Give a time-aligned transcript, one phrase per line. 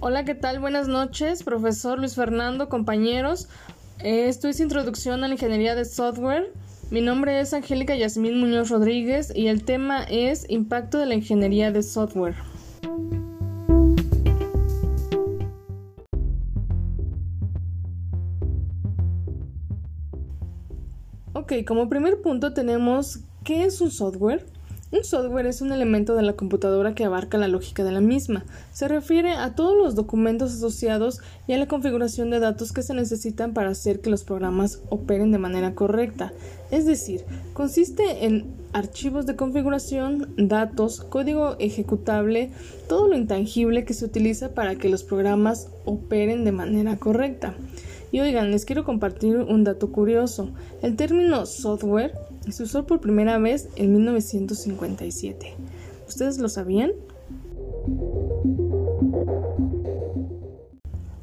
[0.00, 0.60] Hola, ¿qué tal?
[0.60, 3.48] Buenas noches, profesor Luis Fernando, compañeros.
[3.98, 6.52] Esto es Introducción a la Ingeniería de Software.
[6.92, 11.72] Mi nombre es Angélica Yasmín Muñoz Rodríguez y el tema es Impacto de la Ingeniería
[11.72, 12.36] de Software.
[21.32, 24.46] Ok, como primer punto tenemos ¿qué es un software?
[24.90, 28.46] Un software es un elemento de la computadora que abarca la lógica de la misma.
[28.72, 32.94] Se refiere a todos los documentos asociados y a la configuración de datos que se
[32.94, 36.32] necesitan para hacer que los programas operen de manera correcta.
[36.70, 42.50] Es decir, consiste en archivos de configuración, datos, código ejecutable,
[42.88, 47.54] todo lo intangible que se utiliza para que los programas operen de manera correcta.
[48.10, 50.48] Y oigan, les quiero compartir un dato curioso.
[50.80, 52.14] El término software
[52.52, 55.54] se usó por primera vez en 1957.
[56.06, 56.92] ¿Ustedes lo sabían?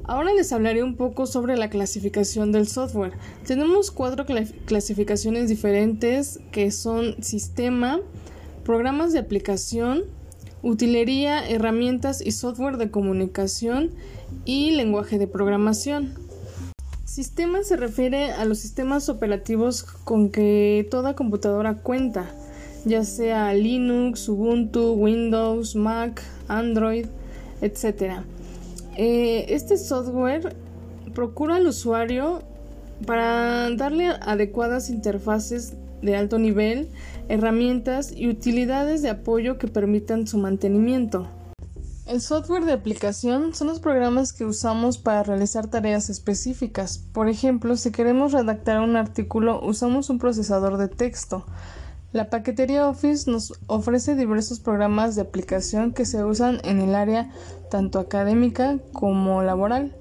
[0.04, 3.14] Ahora les hablaré un poco sobre la clasificación del software.
[3.44, 4.24] Tenemos cuatro
[4.64, 7.98] clasificaciones diferentes que son sistema,
[8.64, 10.04] programas de aplicación,
[10.62, 13.90] utilería, herramientas y software de comunicación
[14.44, 16.25] y lenguaje de programación.
[17.16, 22.26] Sistema se refiere a los sistemas operativos con que toda computadora cuenta,
[22.84, 27.06] ya sea Linux, Ubuntu, Windows, Mac, Android,
[27.62, 28.18] etc.
[28.98, 30.54] Eh, este software
[31.14, 32.42] procura al usuario
[33.06, 36.90] para darle adecuadas interfaces de alto nivel,
[37.30, 41.26] herramientas y utilidades de apoyo que permitan su mantenimiento.
[42.06, 46.98] El software de aplicación son los programas que usamos para realizar tareas específicas.
[46.98, 51.44] Por ejemplo, si queremos redactar un artículo, usamos un procesador de texto.
[52.12, 57.28] La paquetería Office nos ofrece diversos programas de aplicación que se usan en el área
[57.72, 59.92] tanto académica como laboral.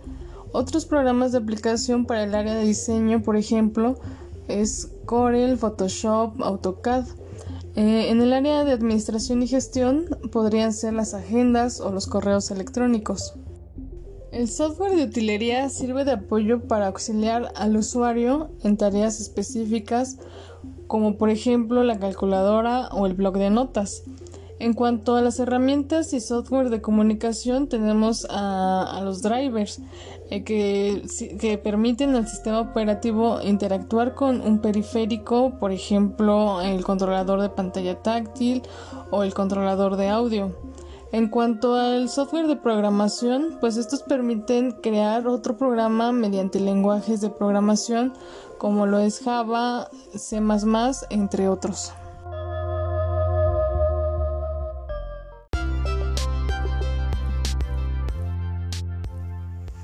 [0.51, 3.99] Otros programas de aplicación para el área de diseño, por ejemplo,
[4.47, 7.05] es Corel, Photoshop, AutoCAD.
[7.75, 12.49] Eh, en el área de administración y gestión podrían ser las agendas o los correos
[12.51, 13.33] electrónicos.
[14.31, 20.17] El software de utilería sirve de apoyo para auxiliar al usuario en tareas específicas
[20.87, 24.03] como por ejemplo la calculadora o el blog de notas.
[24.57, 29.81] En cuanto a las herramientas y software de comunicación, tenemos a, los drivers
[30.29, 31.03] eh, que,
[31.39, 38.01] que, permiten al sistema operativo interactuar con un periférico, por ejemplo, el controlador de pantalla
[38.01, 38.61] táctil
[39.11, 40.55] o el controlador de audio.
[41.11, 47.29] En cuanto al software de programación, pues estos permiten crear otro programa mediante lenguajes de
[47.29, 48.13] programación
[48.57, 50.41] como lo es Java, C++,
[51.09, 51.93] entre otros.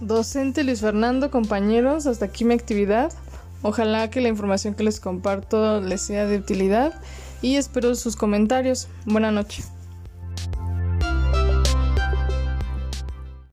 [0.02, 3.14] Docente Luis Fernando, compañeros, hasta aquí mi actividad.
[3.62, 7.00] Ojalá que la información que les comparto les sea de utilidad
[7.44, 8.88] y espero sus comentarios.
[9.06, 9.72] Buenas noches.